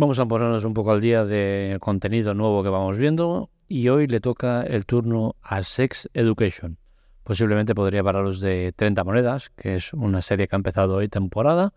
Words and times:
Vamos 0.00 0.20
a 0.20 0.26
ponernos 0.26 0.62
un 0.62 0.74
poco 0.74 0.92
al 0.92 1.00
día 1.00 1.24
del 1.24 1.80
contenido 1.80 2.32
nuevo 2.32 2.62
que 2.62 2.68
vamos 2.68 2.98
viendo 2.98 3.50
y 3.66 3.88
hoy 3.88 4.06
le 4.06 4.20
toca 4.20 4.62
el 4.62 4.86
turno 4.86 5.34
a 5.42 5.64
Sex 5.64 6.08
Education. 6.14 6.78
Posiblemente 7.24 7.74
podría 7.74 8.04
pararos 8.04 8.38
de 8.38 8.72
30 8.76 9.02
monedas, 9.02 9.50
que 9.50 9.74
es 9.74 9.92
una 9.92 10.22
serie 10.22 10.46
que 10.46 10.54
ha 10.54 10.58
empezado 10.58 10.94
hoy 10.94 11.08
temporada, 11.08 11.72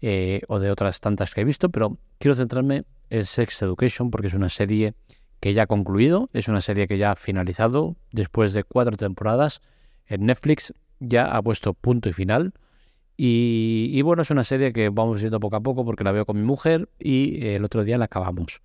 eh, 0.00 0.40
o 0.48 0.58
de 0.58 0.72
otras 0.72 0.98
tantas 0.98 1.32
que 1.32 1.42
he 1.42 1.44
visto, 1.44 1.68
pero 1.68 1.98
quiero 2.18 2.34
centrarme 2.34 2.82
en 3.10 3.24
Sex 3.24 3.62
Education 3.62 4.10
porque 4.10 4.26
es 4.26 4.34
una 4.34 4.48
serie 4.48 4.94
que 5.38 5.54
ya 5.54 5.62
ha 5.62 5.66
concluido, 5.68 6.30
es 6.32 6.48
una 6.48 6.62
serie 6.62 6.88
que 6.88 6.98
ya 6.98 7.12
ha 7.12 7.16
finalizado 7.16 7.94
después 8.10 8.54
de 8.54 8.64
cuatro 8.64 8.96
temporadas 8.96 9.60
en 10.06 10.26
Netflix, 10.26 10.74
ya 10.98 11.26
ha 11.26 11.40
puesto 11.40 11.74
punto 11.74 12.08
y 12.08 12.12
final 12.12 12.54
y, 13.24 14.02
bueno, 14.02 14.22
es 14.22 14.32
una 14.32 14.42
serie 14.42 14.72
que 14.72 14.88
vamos 14.88 15.20
viendo 15.20 15.38
poco 15.38 15.54
a 15.54 15.60
poco 15.60 15.84
porque 15.84 16.02
la 16.02 16.10
veo 16.10 16.26
con 16.26 16.36
mi 16.36 16.42
mujer 16.42 16.88
y 16.98 17.46
el 17.46 17.64
otro 17.64 17.84
día 17.84 17.96
la 17.96 18.06
acabamos. 18.06 18.62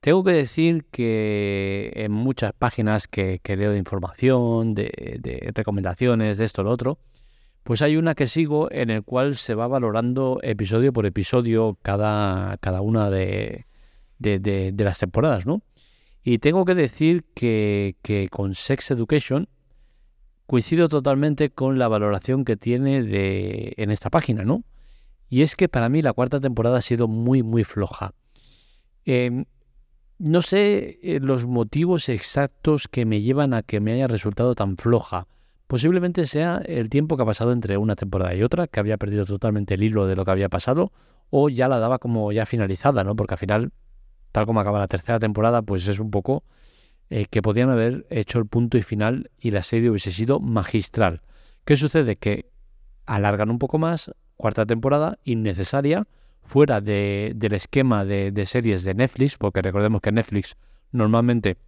Tengo 0.00 0.24
que 0.24 0.32
decir 0.32 0.86
que 0.90 1.92
en 1.94 2.10
muchas 2.10 2.52
páginas 2.52 3.06
que, 3.06 3.40
leo 3.44 3.70
de 3.70 3.78
información, 3.78 4.74
de, 4.74 5.52
recomendaciones, 5.54 6.38
de 6.38 6.44
esto 6.44 6.64
lo 6.64 6.72
otro, 6.72 6.98
pues 7.62 7.82
hay 7.82 7.96
una 7.96 8.16
que 8.16 8.26
sigo 8.26 8.68
en 8.72 8.90
el 8.90 9.04
cual 9.04 9.36
se 9.36 9.54
va 9.54 9.68
valorando 9.68 10.40
episodio 10.42 10.92
por 10.92 11.06
episodio 11.06 11.78
cada, 11.80 12.56
cada 12.56 12.80
una 12.80 13.10
de, 13.10 13.66
de, 14.18 14.74
las 14.76 14.98
temporadas, 14.98 15.46
¿no? 15.46 15.62
Y 16.24 16.38
tengo 16.38 16.64
que 16.64 16.74
decir 16.74 17.26
que, 17.32 17.94
que 18.02 18.28
con 18.28 18.56
Sex 18.56 18.90
Education 18.90 19.48
coincido 20.50 20.88
totalmente 20.88 21.50
con 21.50 21.78
la 21.78 21.86
valoración 21.86 22.44
que 22.44 22.56
tiene 22.56 23.04
de, 23.04 23.72
en 23.76 23.92
esta 23.92 24.10
página, 24.10 24.42
¿no? 24.42 24.64
Y 25.28 25.42
es 25.42 25.54
que 25.54 25.68
para 25.68 25.88
mí 25.88 26.02
la 26.02 26.12
cuarta 26.12 26.40
temporada 26.40 26.78
ha 26.78 26.80
sido 26.80 27.06
muy, 27.06 27.44
muy 27.44 27.62
floja. 27.62 28.14
Em, 29.04 29.44
no 30.18 30.42
sé 30.42 30.98
eh, 31.04 31.20
los 31.22 31.46
motivos 31.46 32.08
exactos 32.08 32.88
que 32.88 33.06
me 33.06 33.20
llevan 33.20 33.54
a 33.54 33.62
que 33.62 33.78
me 33.78 33.92
haya 33.92 34.08
resultado 34.08 34.56
tan 34.56 34.76
floja. 34.76 35.28
Posiblemente 35.68 36.26
sea 36.26 36.60
el 36.66 36.88
tiempo 36.90 37.16
que 37.16 37.22
ha 37.22 37.26
pasado 37.26 37.52
entre 37.52 37.76
una 37.76 37.94
temporada 37.94 38.34
y 38.34 38.42
otra, 38.42 38.66
que 38.66 38.80
había 38.80 38.96
perdido 38.96 39.26
totalmente 39.26 39.74
el 39.74 39.84
hilo 39.84 40.08
de 40.08 40.16
lo 40.16 40.24
que 40.24 40.32
había 40.32 40.48
pasado, 40.48 40.90
o 41.30 41.48
ya 41.48 41.68
la 41.68 41.78
daba 41.78 42.00
como 42.00 42.32
ya 42.32 42.44
finalizada, 42.44 43.04
¿no? 43.04 43.14
Porque 43.14 43.34
al 43.34 43.38
final, 43.38 43.70
tal 44.32 44.46
como 44.46 44.58
acaba 44.58 44.80
la 44.80 44.88
tercera 44.88 45.20
temporada, 45.20 45.62
pues 45.62 45.86
es 45.86 46.00
un 46.00 46.10
poco 46.10 46.42
eh, 47.10 47.26
que 47.26 47.42
podían 47.42 47.70
haber 47.70 48.06
hecho 48.08 48.38
el 48.38 48.46
punto 48.46 48.78
y 48.78 48.82
final 48.82 49.30
y 49.38 49.50
la 49.50 49.62
serie 49.62 49.90
hubiese 49.90 50.12
sido 50.12 50.38
magistral. 50.38 51.22
¿Qué 51.64 51.76
sucede? 51.76 52.16
Que 52.16 52.50
alargan 53.04 53.50
un 53.50 53.58
poco 53.58 53.78
más, 53.78 54.12
cuarta 54.36 54.64
temporada, 54.64 55.18
innecesaria, 55.24 56.06
fuera 56.44 56.80
de, 56.80 57.32
del 57.34 57.54
esquema 57.54 58.04
de, 58.04 58.46
series 58.46 58.84
de 58.84 58.94
Netflix, 58.94 59.36
porque 59.36 59.60
recordemos 59.60 60.00
que 60.00 60.12
Netflix 60.12 60.56
normalmente 60.92 61.58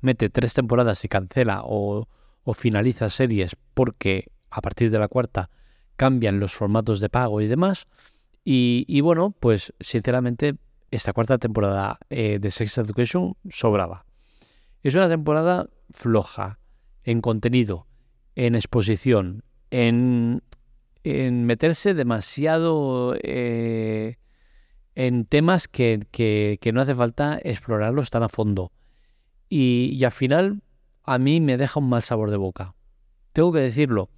mete 0.00 0.28
tres 0.28 0.52
temporadas 0.54 1.04
y 1.04 1.08
cancela 1.08 1.62
o, 1.64 2.06
finaliza 2.54 3.08
series 3.08 3.56
porque 3.74 4.30
a 4.50 4.60
partir 4.60 4.90
de 4.90 4.98
la 4.98 5.08
cuarta 5.08 5.50
cambian 5.96 6.38
los 6.38 6.52
formatos 6.52 7.00
de 7.00 7.08
pago 7.08 7.40
y 7.40 7.46
demás. 7.46 7.86
Y, 8.44 9.00
bueno, 9.00 9.34
pues 9.40 9.74
sinceramente 9.80 10.54
esta 10.90 11.12
cuarta 11.12 11.38
temporada 11.38 11.98
eh, 12.10 12.38
de 12.38 12.50
Sex 12.50 12.78
Education 12.78 13.36
sobraba. 13.50 14.04
Es 14.86 14.94
una 14.94 15.08
temporada 15.08 15.68
floja 15.90 16.60
en 17.02 17.20
contenido, 17.20 17.88
en 18.36 18.54
exposición, 18.54 19.42
en, 19.72 20.44
meterse 21.02 21.92
demasiado 21.92 23.16
eh, 23.20 24.18
en 24.94 25.24
temas 25.24 25.66
que, 25.66 26.60
no 26.72 26.80
hace 26.80 26.94
falta 26.94 27.40
explorarlos 27.42 28.10
tan 28.10 28.22
a 28.22 28.28
fondo. 28.28 28.70
Y, 29.48 29.90
y 29.98 30.04
al 30.04 30.12
final 30.12 30.62
a 31.02 31.18
mí 31.18 31.40
me 31.40 31.56
deja 31.56 31.80
un 31.80 31.88
mal 31.88 32.02
sabor 32.02 32.30
de 32.30 32.36
boca. 32.36 32.76
Tengo 33.32 33.50
que 33.50 33.58
decirlo. 33.58 34.08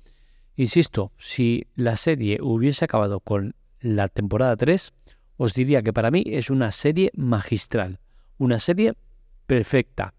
Insisto, 0.55 1.13
si 1.17 1.67
la 1.77 1.97
serie 1.97 2.41
hubiese 2.43 2.85
acabado 2.85 3.21
con 3.21 3.55
la 3.81 4.09
temporada 4.09 4.55
3, 4.55 4.93
os 5.39 5.55
diría 5.55 5.81
que 5.81 5.95
para 5.95 6.11
mí 6.11 6.25
es 6.27 6.51
una 6.51 6.73
serie 6.73 7.11
magistral, 7.15 8.01
una 8.37 8.59
serie 8.59 8.93
perfecta, 9.47 10.13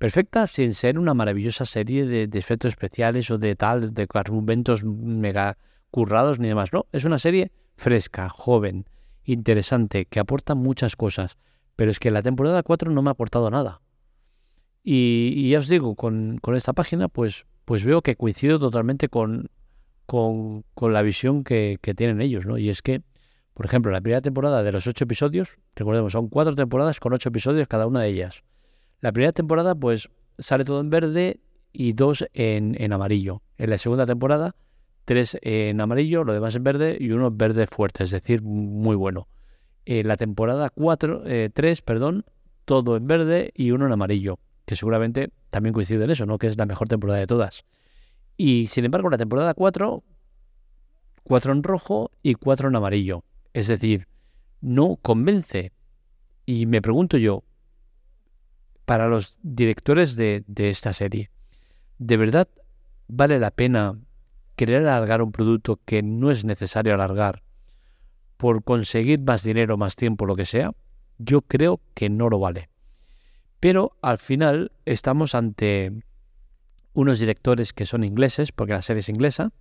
perfecta 0.00 0.46
sin 0.46 0.72
ser 0.72 0.98
una 0.98 1.12
maravillosa 1.12 1.66
serie 1.66 2.06
de, 2.06 2.38
efectos 2.38 2.70
especiales 2.70 3.30
o 3.30 3.36
de 3.36 3.54
tal, 3.54 3.92
de 3.92 4.08
argumentos 4.14 4.82
mega 4.82 5.58
currados 5.90 6.38
ni 6.38 6.48
demás. 6.48 6.72
No, 6.72 6.86
es 6.90 7.04
una 7.04 7.18
serie 7.18 7.52
fresca, 7.76 8.30
joven, 8.30 8.86
interesante, 9.24 10.06
que 10.06 10.18
aporta 10.18 10.54
muchas 10.54 10.96
cosas. 10.96 11.36
Pero 11.76 11.90
es 11.90 11.98
que 11.98 12.10
la 12.10 12.22
temporada 12.22 12.62
4 12.62 12.90
no 12.90 13.02
me 13.02 13.10
ha 13.10 13.12
aportado 13.12 13.50
nada. 13.50 13.82
Y, 14.82 15.50
ya 15.50 15.58
os 15.58 15.68
digo, 15.68 15.94
con, 15.96 16.40
esta 16.54 16.72
página, 16.72 17.08
pues, 17.08 17.44
pues 17.66 17.84
veo 17.84 18.00
que 18.00 18.16
coincido 18.16 18.58
totalmente 18.58 19.10
con, 19.10 19.50
con, 20.06 20.64
la 20.80 21.02
visión 21.02 21.44
que, 21.44 21.76
que, 21.82 21.92
tienen 21.92 22.22
ellos, 22.22 22.46
¿no? 22.46 22.56
Y 22.56 22.70
es 22.70 22.80
que, 22.80 23.02
por 23.52 23.66
ejemplo, 23.66 23.92
la 23.92 24.00
primera 24.00 24.22
temporada 24.22 24.62
de 24.62 24.72
los 24.72 24.86
ocho 24.86 25.04
episodios, 25.04 25.58
recordemos, 25.76 26.12
son 26.12 26.30
cuatro 26.30 26.54
temporadas 26.54 27.00
con 27.00 27.12
ocho 27.12 27.28
episodios 27.28 27.68
cada 27.68 27.86
una 27.86 28.00
de 28.00 28.08
ellas. 28.08 28.44
La 29.00 29.12
primera 29.12 29.32
temporada, 29.32 29.74
pues, 29.74 30.08
sale 30.38 30.64
todo 30.64 30.80
en 30.80 30.90
verde 30.90 31.40
y 31.72 31.92
dos 31.92 32.26
en, 32.32 32.92
amarillo. 32.92 33.42
En 33.58 33.70
la 33.70 33.78
segunda 33.78 34.06
temporada, 34.06 34.54
tres 35.04 35.38
en 35.42 35.80
amarillo, 35.80 36.24
lo 36.24 36.32
demás 36.32 36.56
en 36.56 36.64
verde 36.64 36.96
y 37.00 37.10
uno 37.10 37.30
verde 37.30 37.66
fuerte, 37.66 38.04
es 38.04 38.10
decir, 38.10 38.42
muy 38.42 38.96
bueno. 38.96 39.28
En 39.86 40.08
la 40.08 40.16
temporada 40.16 40.70
4, 40.70 41.22
eh, 41.26 41.50
3, 41.52 41.82
perdón, 41.82 42.24
todo 42.64 42.96
en 42.96 43.06
verde 43.06 43.52
y 43.54 43.70
uno 43.70 43.86
en 43.86 43.92
amarillo, 43.92 44.38
que 44.66 44.76
seguramente 44.76 45.30
también 45.48 45.72
coincide 45.72 46.04
en 46.04 46.10
eso, 46.10 46.26
¿no? 46.26 46.38
Que 46.38 46.46
es 46.46 46.58
la 46.58 46.66
mejor 46.66 46.88
temporada 46.88 47.18
de 47.18 47.26
todas. 47.26 47.64
Y 48.36 48.66
sin 48.66 48.84
embargo, 48.84 49.10
la 49.10 49.18
temporada 49.18 49.54
4, 49.54 50.04
cuatro 51.22 51.52
en 51.52 51.62
rojo 51.62 52.10
y 52.22 52.34
cuatro 52.34 52.68
en 52.68 52.76
amarillo. 52.76 53.24
Es 53.52 53.68
decir, 53.68 54.06
no 54.60 54.96
convence. 54.96 55.72
Y 56.46 56.66
me 56.66 56.82
pregunto 56.82 57.16
yo, 57.16 57.44
para 58.90 59.06
los 59.06 59.38
directores 59.44 60.16
de, 60.16 60.42
esta 60.56 60.92
serie. 60.92 61.30
¿De 61.98 62.16
verdad 62.16 62.48
vale 63.06 63.38
la 63.38 63.52
pena 63.52 63.96
querer 64.56 64.78
alargar 64.78 65.22
un 65.22 65.30
producto 65.30 65.78
que 65.84 66.02
no 66.02 66.32
es 66.32 66.44
necesario 66.44 66.92
alargar 66.92 67.44
por 68.36 68.64
conseguir 68.64 69.20
más 69.20 69.44
dinero, 69.44 69.76
más 69.76 69.94
tiempo, 69.94 70.26
lo 70.26 70.34
que 70.34 70.44
sea? 70.44 70.72
Yo 71.18 71.42
creo 71.42 71.80
que 71.94 72.10
no 72.10 72.28
lo 72.28 72.40
vale. 72.40 72.68
Pero 73.60 73.96
al 74.02 74.18
final 74.18 74.72
estamos 74.86 75.36
ante 75.36 75.92
unos 76.92 77.20
directores 77.20 77.72
que 77.72 77.86
son 77.86 78.02
ingleses, 78.02 78.50
porque 78.50 78.72
la 78.72 78.82
serie 78.82 79.02
es 79.02 79.08
inglesa, 79.08 79.52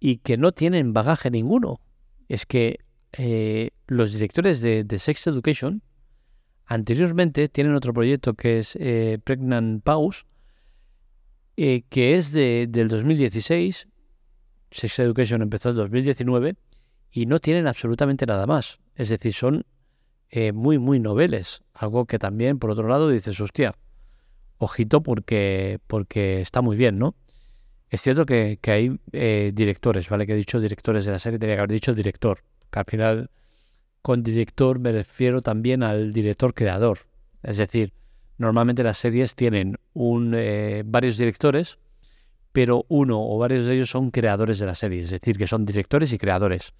y 0.00 0.16
que 0.16 0.36
no 0.36 0.50
tienen 0.50 0.92
bagaje 0.92 1.30
ninguno. 1.30 1.80
Es 2.26 2.44
que 2.44 2.80
eh, 3.12 3.70
los 3.86 4.12
directores 4.12 4.60
de, 4.62 4.82
de 4.82 4.98
Sex 4.98 5.28
Education 5.28 5.84
Anteriormente 6.66 7.48
tienen 7.48 7.74
otro 7.74 7.92
proyecto 7.92 8.34
que 8.34 8.58
es 8.58 8.76
eh, 8.76 9.18
Pregnant 9.22 9.82
Pause, 9.82 10.24
eh, 11.56 11.82
que 11.88 12.14
es 12.14 12.32
de, 12.32 12.66
del 12.68 12.88
2016. 12.88 13.88
Sex 14.70 14.98
Education 15.00 15.42
empezó 15.42 15.70
en 15.70 15.76
2019 15.76 16.56
y 17.10 17.26
no 17.26 17.38
tienen 17.40 17.66
absolutamente 17.66 18.24
nada 18.26 18.46
más. 18.46 18.80
Es 18.94 19.10
decir, 19.10 19.34
son 19.34 19.66
eh, 20.30 20.52
muy, 20.52 20.78
muy 20.78 20.98
noveles. 20.98 21.62
Algo 21.74 22.06
que 22.06 22.18
también, 22.18 22.58
por 22.58 22.70
otro 22.70 22.88
lado, 22.88 23.10
dices, 23.10 23.38
hostia, 23.40 23.74
ojito 24.56 25.02
porque, 25.02 25.78
porque 25.86 26.40
está 26.40 26.62
muy 26.62 26.76
bien, 26.76 26.98
¿no? 26.98 27.16
Es 27.90 28.00
cierto 28.00 28.24
que, 28.24 28.58
que 28.62 28.70
hay 28.70 29.52
directores, 29.52 30.08
¿vale? 30.08 30.24
Que 30.24 30.32
he 30.32 30.36
dicho 30.36 30.58
directores 30.58 31.04
de 31.04 31.12
la 31.12 31.18
serie, 31.18 31.38
tenía 31.38 31.56
que 31.56 31.60
haber 31.60 31.72
dicho 31.72 31.92
director, 31.92 32.42
que 32.70 32.78
al 32.78 32.86
final 32.86 33.30
con 34.02 34.22
director 34.22 34.80
me 34.80 34.92
refiero 34.92 35.42
también 35.42 35.82
al 35.82 36.12
director 36.12 36.54
creador. 36.54 36.98
Es 37.42 37.56
decir, 37.56 37.92
normalmente 38.36 38.82
las 38.82 38.98
series 38.98 39.34
tienen 39.34 39.78
un, 39.94 40.34
eh, 40.36 40.82
varios 40.84 41.16
directores, 41.16 41.78
pero 42.52 42.84
uno 42.88 43.20
o 43.20 43.38
varios 43.38 43.64
de 43.64 43.74
ellos 43.74 43.90
son 43.90 44.10
creadores 44.10 44.58
de 44.58 44.66
la 44.66 44.74
serie, 44.74 45.02
es 45.02 45.10
decir, 45.10 45.38
que 45.38 45.46
son 45.46 45.64
directores 45.64 46.12
y 46.12 46.18
creadores. 46.18 46.74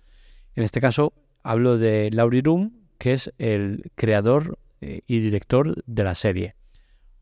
En 0.55 0.65
este 0.65 0.81
caso, 0.81 1.15
hablo 1.43 1.79
de 1.79 2.11
Laurie 2.13 2.43
Room, 2.43 2.83
que 2.99 3.15
es 3.15 3.33
el 3.39 3.91
creador 3.95 4.59
eh, 4.81 5.01
y 5.07 5.21
director 5.21 5.83
de 5.87 6.05
la 6.05 6.15
serie. 6.15 6.57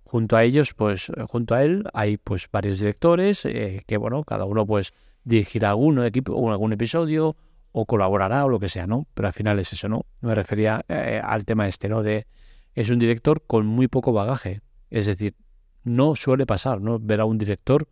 Junto 0.03 0.37
a 0.37 0.43
ellos, 0.43 0.75
pues, 0.75 1.13
junto 1.29 1.55
a 1.55 1.63
él 1.63 1.85
hay 1.93 2.17
pues 2.17 2.49
varios 2.51 2.81
directores 2.81 3.45
eh, 3.45 3.85
que, 3.87 3.97
bueno, 3.97 4.25
cada 4.25 4.45
uno 4.45 4.67
pues 4.67 4.93
dirigirá 5.23 5.71
algún 5.71 6.05
equipo, 6.05 6.51
algún 6.51 6.73
episodio 6.73 7.37
o 7.73 7.87
colaborará 7.87 8.45
o 8.45 8.49
lo 8.49 8.59
que 8.59 8.69
sea, 8.69 8.87
¿no? 8.87 9.07
Pero 9.15 9.29
al 9.29 9.35
final 9.35 9.59
es 9.59 9.73
eso, 9.73 9.89
¿no? 9.89 10.07
Me 10.21 10.35
refería 10.35 10.85
eh, 10.89 11.21
al 11.23 11.45
tema 11.45 11.69
este, 11.69 11.89
¿no? 11.89 12.03
De 12.03 12.27
es 12.75 12.91
un 12.91 12.99
director 12.99 13.43
con 13.47 13.67
muy 13.67 13.89
poco 13.89 14.13
bagaje. 14.13 14.61
Es 14.91 15.07
decir, 15.07 15.37
no 15.85 16.17
suele 16.17 16.47
pasar, 16.47 16.81
¿no? 16.81 16.99
Ver 16.99 17.21
a 17.21 17.25
un 17.25 17.39
director 17.39 17.89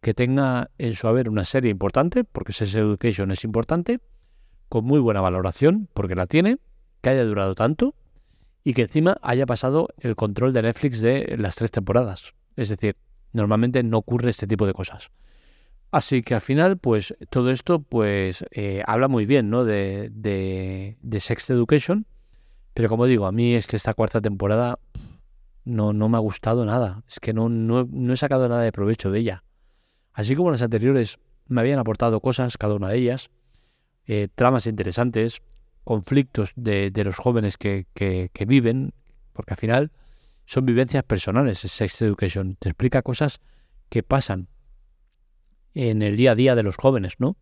que 0.00 0.14
tenga 0.14 0.70
en 0.78 0.94
su 0.94 1.08
haber 1.08 1.28
una 1.28 1.44
serie 1.44 1.70
importante, 1.70 2.24
porque 2.24 2.52
Sex 2.52 2.74
Education 2.76 3.30
es 3.30 3.44
importante, 3.44 4.00
con 4.68 4.84
muy 4.84 5.00
buena 5.00 5.20
valoración, 5.20 5.88
porque 5.94 6.14
la 6.14 6.26
tiene, 6.26 6.58
que 7.00 7.10
haya 7.10 7.24
durado 7.24 7.54
tanto, 7.54 7.94
y 8.64 8.74
que 8.74 8.82
encima 8.82 9.18
haya 9.22 9.46
pasado 9.46 9.88
el 9.98 10.16
control 10.16 10.52
de 10.52 10.62
Netflix 10.62 11.00
de 11.00 11.36
las 11.38 11.56
tres 11.56 11.70
temporadas. 11.70 12.34
Es 12.56 12.68
decir, 12.68 12.96
normalmente 13.32 13.82
no 13.82 13.98
ocurre 13.98 14.30
este 14.30 14.46
tipo 14.46 14.66
de 14.66 14.74
cosas. 14.74 15.10
Así 15.94 16.22
que 16.22 16.34
al 16.34 16.40
final, 16.40 16.76
pues 16.76 17.14
todo 17.30 17.52
esto 17.52 17.78
pues 17.78 18.44
eh, 18.50 18.82
habla 18.84 19.06
muy 19.06 19.26
bien 19.26 19.48
¿no? 19.48 19.64
de, 19.64 20.10
de, 20.10 21.20
Sex 21.20 21.50
Education. 21.50 22.04
Pero 22.74 22.88
como 22.88 23.06
digo, 23.06 23.26
a 23.26 23.30
mí 23.30 23.54
es 23.54 23.68
que 23.68 23.76
esta 23.76 23.94
cuarta 23.94 24.20
temporada 24.20 24.80
no, 25.64 25.92
no 25.92 26.08
me 26.08 26.16
ha 26.16 26.20
gustado 26.20 26.64
nada. 26.64 27.04
Es 27.06 27.20
que 27.20 27.32
no, 27.32 27.48
no, 27.48 28.12
he 28.12 28.16
sacado 28.16 28.48
nada 28.48 28.62
de 28.62 28.72
provecho 28.72 29.12
de 29.12 29.20
ella. 29.20 29.44
Así 30.12 30.34
como 30.34 30.50
las 30.50 30.62
anteriores 30.62 31.20
me 31.46 31.60
habían 31.60 31.78
aportado 31.78 32.18
cosas, 32.18 32.58
cada 32.58 32.74
una 32.74 32.88
de 32.88 32.98
ellas, 32.98 33.30
eh, 34.08 34.26
tramas 34.34 34.66
interesantes, 34.66 35.42
conflictos 35.84 36.54
de, 36.56 36.90
de 36.90 37.04
los 37.04 37.18
jóvenes 37.18 37.56
que, 37.56 37.86
que, 37.94 38.30
que, 38.32 38.46
viven, 38.46 38.94
porque 39.32 39.52
al 39.52 39.58
final 39.58 39.92
son 40.44 40.66
vivencias 40.66 41.04
personales, 41.04 41.58
Sex 41.58 42.02
Education. 42.02 42.56
Te 42.56 42.70
explica 42.70 43.02
cosas 43.02 43.40
que 43.90 44.02
pasan 44.02 44.48
en 45.74 46.02
el 46.02 46.16
día 46.16 46.32
a 46.32 46.34
día 46.34 46.54
de 46.54 46.62
los 46.62 46.76
jóvenes, 46.76 47.14
¿no? 47.18 47.36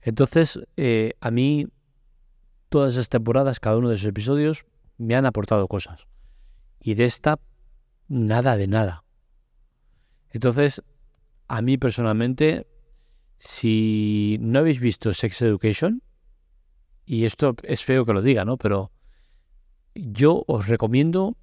Entonces, 0.00 0.60
eh, 0.76 1.14
a 1.20 1.30
mí, 1.30 1.66
todas 2.68 2.94
esas 2.94 3.08
temporadas, 3.08 3.60
cada 3.60 3.76
uno 3.76 3.88
de 3.88 3.96
esos 3.96 4.08
episodios, 4.08 4.64
me 4.98 5.14
han 5.14 5.26
aportado 5.26 5.68
cosas. 5.68 6.06
Y 6.80 6.94
de 6.94 7.04
esta, 7.04 7.38
nada 8.08 8.56
de 8.56 8.66
nada. 8.66 9.04
Entonces, 10.30 10.82
a 11.48 11.62
mí 11.62 11.76
personalmente, 11.76 12.66
si 13.38 14.38
no 14.40 14.60
habéis 14.60 14.80
visto 14.80 15.12
Sex 15.12 15.42
Education, 15.42 16.02
y 17.04 17.24
esto 17.24 17.54
es 17.62 17.84
feo 17.84 18.04
que 18.04 18.12
lo 18.12 18.22
diga, 18.22 18.44
¿no? 18.44 18.56
Pero 18.56 18.92
yo 19.94 20.44
os 20.46 20.68
recomiendo 20.68 21.36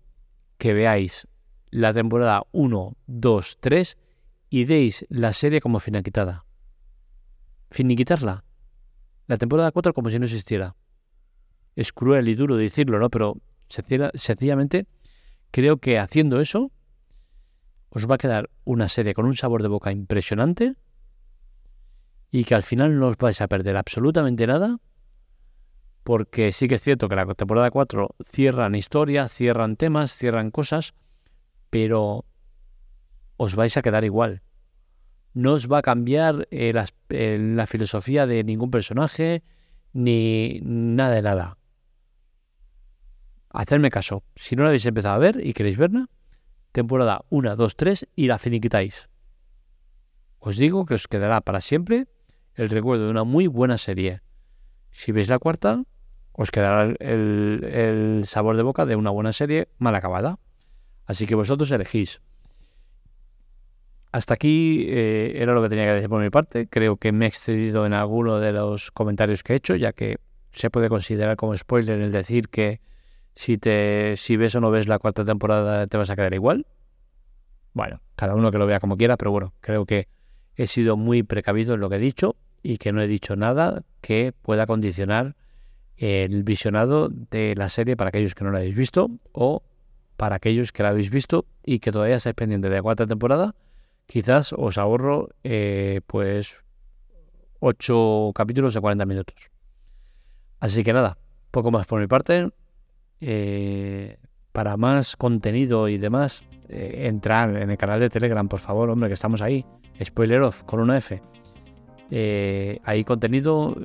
que 0.58 0.74
veáis 0.74 1.28
la 1.70 1.94
temporada 1.94 2.44
1, 2.52 2.98
2, 3.06 3.58
3 3.60 3.98
y 4.50 4.66
deis 4.66 5.06
la 5.10 5.34
serie 5.34 5.62
como 5.62 5.80
finiquitada. 5.80 6.46
Finiquitarla. 7.72 8.44
La 9.28 9.38
temporada 9.38 9.72
4 9.72 9.94
como 9.94 10.10
si 10.10 10.18
no 10.18 10.26
existiera. 10.26 10.76
Es 11.76 11.94
cruel 11.94 12.28
y 12.28 12.36
duro 12.36 12.58
decirlo, 12.58 13.00
¿no? 13.00 13.10
Pero 13.10 13.36
sencillamente 13.68 14.88
creo 15.52 15.78
que 15.78 16.00
haciendo 16.00 16.42
eso 16.42 16.72
os 17.90 18.10
va 18.10 18.16
a 18.16 18.18
quedar 18.18 18.50
una 18.66 18.88
serie 18.88 19.14
con 19.14 19.26
un 19.26 19.36
sabor 19.36 19.62
de 19.62 19.68
boca 19.68 19.92
impresionante 19.92 20.76
y 22.32 22.44
que 22.44 22.56
al 22.56 22.64
final 22.64 23.00
no 23.00 23.08
os 23.08 23.18
vais 23.18 23.42
a 23.42 23.48
perder 23.48 23.78
absolutamente 23.78 24.46
nada 24.46 24.80
porque 26.04 26.52
sí 26.52 26.68
que 26.68 26.76
es 26.76 26.82
cierto 26.82 27.08
que 27.08 27.16
la 27.16 27.26
temporada 27.36 27.70
4 27.70 28.16
cierran 28.26 28.74
historias, 28.74 29.32
cierran 29.32 29.76
temas, 29.76 30.12
cierran 30.12 30.50
cosas, 30.50 30.96
pero 31.70 32.26
os 33.40 33.56
vais 33.56 33.76
a 33.78 33.82
quedar 33.82 34.04
igual. 34.04 34.42
No 35.34 35.54
os 35.54 35.72
va 35.72 35.80
a 35.80 35.82
cambiar 35.82 36.46
eh, 36.52 36.74
la, 36.76 37.66
filosofía 37.68 38.28
de 38.28 38.44
ningún 38.44 38.70
personaje 38.70 39.44
ni 39.94 40.60
nada 40.62 41.16
de 41.16 41.22
nada. 41.22 41.58
Hacedme 43.50 43.90
caso. 43.90 44.24
Si 44.36 44.56
no 44.56 44.64
la 44.64 44.70
habéis 44.70 44.86
empezado 44.86 45.16
a 45.16 45.20
ver 45.20 45.40
y 45.42 45.54
queréis 45.54 45.78
verla, 45.78 46.10
temporada 46.74 47.24
1, 47.30 47.56
2, 47.56 47.76
3 47.78 48.08
y 48.14 48.28
la 48.28 48.38
finiquitáis. 48.38 49.08
Os 50.40 50.58
digo 50.58 50.86
que 50.86 50.96
os 50.96 51.08
quedará 51.08 51.40
para 51.40 51.62
siempre 51.62 52.08
el 52.56 52.70
recuerdo 52.70 53.06
de 53.06 53.12
una 53.12 53.24
muy 53.24 53.48
buena 53.48 53.78
serie. 53.78 54.22
Si 54.92 55.14
veis 55.14 55.30
la 55.30 55.40
cuarta, 55.40 55.86
os 56.34 56.52
quedará 56.52 56.94
el, 57.00 57.64
el 57.64 58.26
sabor 58.26 58.58
de 58.58 58.64
boca 58.64 58.86
de 58.86 58.98
una 58.98 59.12
buena 59.12 59.32
serie 59.32 59.70
mal 59.78 59.96
acabada. 59.96 60.40
Así 61.06 61.26
que 61.26 61.36
vosotros 61.36 61.72
elegís. 61.72 62.20
Hasta 64.12 64.34
aquí 64.34 64.86
eh, 64.88 65.34
era 65.36 65.54
lo 65.54 65.62
que 65.62 65.70
tenía 65.70 65.86
que 65.86 65.94
decir 65.94 66.10
por 66.10 66.22
mi 66.22 66.30
parte. 66.30 66.68
Creo 66.68 66.98
que 66.98 67.12
me 67.12 67.26
he 67.26 67.28
excedido 67.28 67.86
en 67.86 67.94
alguno 67.94 68.40
de 68.40 68.52
los 68.52 68.92
comentarios 68.92 69.44
que 69.44 69.54
he 69.54 69.56
hecho, 69.58 69.76
ya 69.76 69.94
que 69.94 70.18
se 70.52 70.72
puede 70.72 70.90
considerar 70.90 71.36
como 71.38 71.56
spoiler 71.56 72.00
el 72.00 72.12
decir 72.12 72.50
que 72.50 72.82
si, 73.36 73.58
te, 73.58 74.16
si 74.18 74.36
ves 74.36 74.56
o 74.56 74.62
no 74.62 74.72
ves 74.72 74.88
la 74.88 74.98
cuarta 74.98 75.24
temporada 75.24 75.86
te 75.86 75.98
vas 75.98 76.10
a 76.10 76.16
quedar 76.16 76.34
igual. 76.34 76.66
Bueno, 77.74 78.02
cada 78.16 78.36
uno 78.36 78.52
que 78.52 78.58
lo 78.58 78.66
vea 78.66 78.80
como 78.80 78.98
quiera, 78.98 79.16
pero 79.16 79.32
bueno, 79.32 79.54
creo 79.62 79.86
que 79.86 80.08
he 80.56 80.66
sido 80.66 80.98
muy 80.98 81.22
precavido 81.22 81.76
en 81.76 81.80
lo 81.80 81.90
que 81.90 81.98
he 81.98 82.00
dicho 82.00 82.36
y 82.64 82.78
que 82.78 82.92
no 82.92 83.02
he 83.02 83.08
dicho 83.08 83.36
nada 83.36 83.84
que 84.02 84.34
pueda 84.42 84.66
condicionar 84.66 85.36
el 85.98 86.44
visionado 86.44 87.10
de 87.10 87.54
la 87.56 87.70
serie 87.70 87.96
para 87.96 88.10
aquellos 88.10 88.34
que 88.34 88.44
no 88.44 88.52
la 88.52 88.58
habéis 88.58 88.76
visto 88.76 89.12
o 89.34 89.62
para 90.18 90.38
aquellos 90.38 90.72
que 90.72 90.82
la 90.82 90.90
habéis 90.90 91.12
visto 91.12 91.46
y 91.64 91.80
que 91.80 91.92
todavía 91.92 92.16
estáis 92.16 92.36
pendientes 92.36 92.72
de 92.72 92.78
la 92.78 92.82
cuarta 92.82 93.06
temporada 93.06 93.54
quizás 94.10 94.54
os 94.58 94.78
ahorro 94.80 95.30
eh, 95.44 96.02
pues 96.08 96.60
8 97.60 98.32
capítulos 98.34 98.74
de 98.74 98.82
40 98.82 99.06
minutos. 99.06 99.36
Así 100.60 100.84
que 100.84 100.94
nada, 100.94 101.18
poco 101.52 101.70
más 101.70 101.86
por 101.86 102.02
mi 102.02 102.08
parte. 102.08 102.50
Eh, 103.22 104.18
para 104.52 104.78
más 104.78 105.16
contenido 105.16 105.88
y 105.88 105.98
demás, 106.00 106.44
eh, 106.70 107.08
entrar 107.08 107.56
en 107.56 107.70
el 107.70 107.78
canal 107.78 108.00
de 108.00 108.10
Telegram, 108.10 108.48
por 108.48 108.60
favor, 108.60 108.90
hombre, 108.90 109.10
que 109.10 109.14
estamos 109.14 109.42
ahí. 109.42 109.64
Spoiler 110.04 110.42
off 110.42 110.64
con 110.64 110.80
una 110.80 110.98
F. 110.98 111.22
hay 112.84 113.04
contenido, 113.04 113.76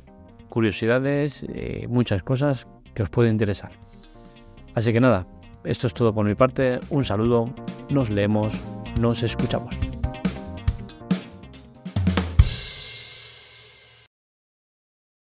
curiosidades, 0.49 1.45
muchas 1.87 2.23
cosas 2.23 2.67
que 2.95 3.03
os 3.03 3.09
pueden 3.09 3.33
interesar. 3.33 3.73
Así 4.73 4.91
que 4.91 4.99
nada, 4.99 5.27
esto 5.63 5.87
es 5.87 5.93
todo 5.93 6.13
por 6.13 6.25
mi 6.25 6.33
parte. 6.33 6.79
Un 6.89 7.05
saludo, 7.05 7.53
nos 7.91 8.09
leemos, 8.09 8.53
nos 8.99 9.21
escuchamos. 9.21 9.94